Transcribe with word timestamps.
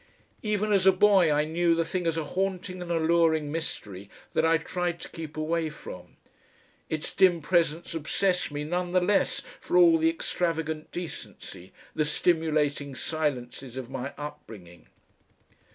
Even 0.41 0.73
as 0.73 0.87
a 0.87 0.91
boy 0.91 1.31
I 1.31 1.45
knew 1.45 1.75
the 1.75 1.85
thing 1.85 2.07
as 2.07 2.17
a 2.17 2.23
haunting 2.23 2.81
and 2.81 2.91
alluring 2.91 3.51
mystery 3.51 4.09
that 4.33 4.43
I 4.43 4.57
tried 4.57 4.99
to 5.01 5.09
keep 5.11 5.37
away 5.37 5.69
from. 5.69 6.17
Its 6.89 7.13
dim 7.13 7.39
presence 7.39 7.93
obsessed 7.93 8.49
me 8.51 8.63
none 8.63 8.93
the 8.93 8.99
less 8.99 9.43
for 9.59 9.77
all 9.77 9.99
the 9.99 10.09
extravagant 10.09 10.91
decency, 10.91 11.71
the 11.93 12.05
stimulating 12.05 12.95
silences 12.95 13.77
of 13.77 13.91
my 13.91 14.11
upbringing.... 14.17 14.87